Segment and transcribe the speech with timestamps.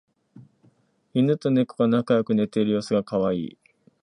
[1.13, 3.57] イヌとネコが仲良く寝ている様子がカワイイ